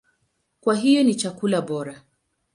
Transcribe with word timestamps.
Kwa 0.61 0.75
hiyo 0.75 1.03
ni 1.03 1.15
chakula 1.15 1.61
bora. 1.61 2.03